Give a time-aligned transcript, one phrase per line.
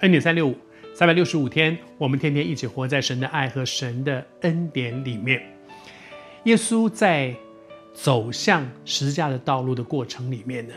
[0.00, 0.54] 恩典三六五，
[0.94, 5.42] 三百六十五天，我们天天一起活在神的爱和神的恩典里面。
[6.44, 7.34] 耶稣在
[7.94, 10.74] 走向十字架的道路的过程里面呢，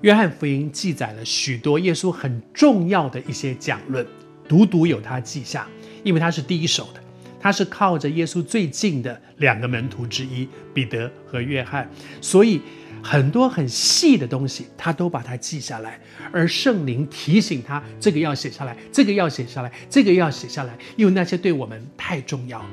[0.00, 4.04] 约翰福音记载了许多耶稣很重要的一些讲论，
[4.48, 5.68] 独独有他记下，
[6.02, 7.00] 因为他是第一手的。
[7.46, 11.88] 他是靠着耶稣最近的两个门徒之一彼得和约翰，
[12.20, 12.60] 所以
[13.00, 16.00] 很多很细的东西他都把它记下来。
[16.32, 22.70] 而圣灵提醒他，这个要写下来，这个要写下来，这个要写下来，因为那些对我们太重要了。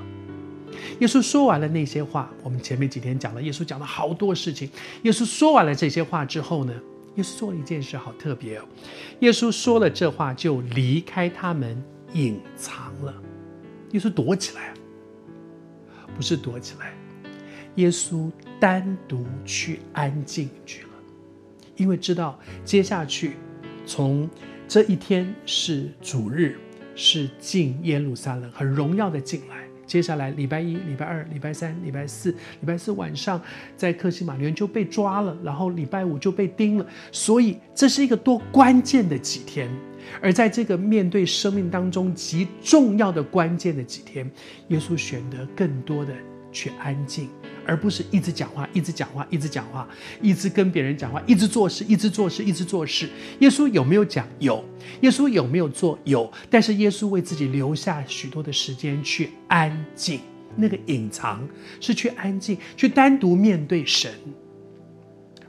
[1.01, 4.67] 耶稣说完了那些话，我们前面几天讲了，耶稣讲了好多事情。
[5.03, 6.73] 耶稣说完了这些话之后呢，
[7.13, 8.63] 耶稣做了一件事，好特别哦。
[9.19, 11.79] 耶稣说了这话，就离开他们，
[12.13, 13.13] 隐藏了。
[13.93, 14.73] 耶稣躲起来，
[16.15, 16.93] 不是躲起来，
[17.75, 20.89] 耶稣单独去安静去了，
[21.77, 23.33] 因为知道接下去
[23.85, 24.29] 从
[24.67, 26.57] 这一天是主日，
[26.95, 29.63] 是进耶路撒冷，很荣耀的进来。
[29.85, 33.39] 接下来礼拜一、礼拜二、礼拜三、礼拜四，礼拜四晚上
[33.77, 36.87] 在客西马尼园就被抓了，然后礼拜五就被钉了。
[37.11, 39.69] 所以这是一个多关键的几天。
[40.21, 44.29] 而在这个面对生命当中极重要的关键的几天，
[44.69, 46.13] 耶稣选择更多的
[46.51, 47.29] 去安静，
[47.65, 49.87] 而不是一直讲话、一直讲话、一直讲话、
[50.21, 53.09] 一直跟别人讲话、一直做事、一直做事、一直做事。
[53.39, 54.27] 耶稣有没有讲？
[54.39, 54.63] 有。
[55.01, 55.97] 耶稣有没有做？
[56.03, 56.31] 有。
[56.49, 60.19] 但是耶稣为自己留下许多的时间去安静，
[60.55, 61.47] 那个隐藏
[61.79, 64.11] 是去安静，去单独面对神。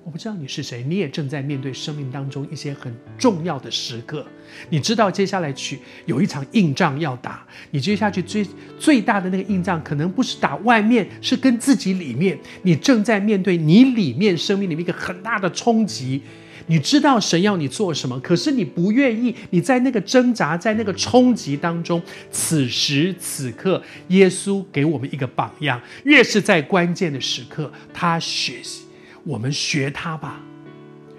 [0.05, 4.25] 我不知道你是谁，你也正在面对生命当中一些很重要的时刻。
[4.69, 8.47] 你知道接下来去有一场硬仗要打，你接下去最
[8.79, 12.39] 最大的那个硬仗，可能不是打外面，是跟自己里面。
[12.65, 16.21] 你正在面对你里面生命里面一个很大的冲击。
[16.67, 19.35] 你知道神要你做什么，可是你不愿意。
[19.51, 28.83] 你在那个挣扎，在那个冲击当中，此时此刻，耶稣给我们一个榜样：越是在关键的时刻，他学习。
[29.25, 30.39] 我们学他吧，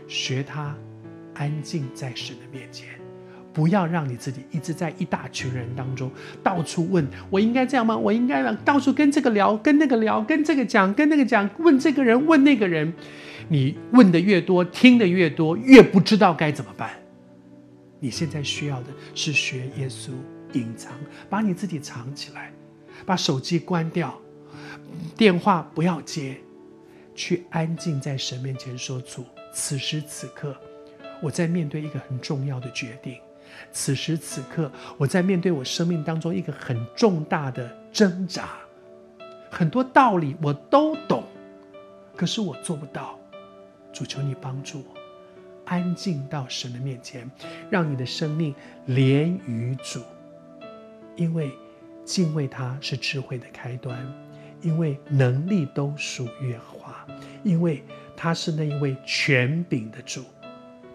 [0.07, 0.75] 学他，
[1.33, 2.87] 安静在神的面前，
[3.51, 6.11] 不要让你自己一直在一大群人当中
[6.43, 7.97] 到处问：我应该这样吗？
[7.97, 12.93] 我应该让到处跟这个聊，跟那个聊，跟这个讲，跟那个讲，问这个人，问那个人。
[13.47, 16.91] 你问的越多，听的越多，越不知道该怎么办。
[17.99, 20.11] 你现在需要的是学耶稣，
[20.53, 20.91] 隐藏，
[21.29, 22.51] 把你自己藏起来，
[23.05, 24.15] 把手机关掉，
[25.17, 26.37] 电话不要接。
[27.15, 30.55] 去安静在神面前说：“主，此时此刻，
[31.21, 33.15] 我在面对一个很重要的决定；
[33.71, 38.49] 此时此刻，我在面对我生命当中一个很重大的挣扎。
[39.49, 41.23] 很多道理我都懂，
[42.15, 43.17] 可是我做不到。
[43.93, 44.97] 主，求你帮助我，
[45.63, 47.31] 安静到神的面前，
[47.69, 48.53] 让你的生命
[48.87, 50.01] 连于主，
[51.15, 51.49] 因为
[52.03, 53.97] 敬畏他是智慧的开端，
[54.65, 57.07] 因为能力都属耶和华。”
[57.43, 57.83] 因为
[58.17, 60.23] 他是那一位权柄的主，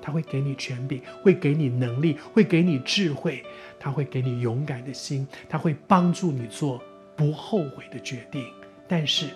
[0.02, 3.44] 他会给你权柄，会给你能力，会给你智慧，
[3.78, 6.82] 他会给你勇敢的心，他会帮助你做
[7.14, 8.44] 不后悔的决定。
[8.88, 9.28] 但是，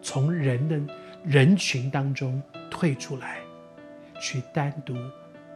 [0.00, 0.80] 从人的
[1.24, 3.40] 人群当中退出来，
[4.20, 4.94] 去单独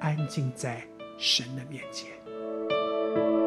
[0.01, 0.83] 安静在
[1.17, 3.46] 神的面前。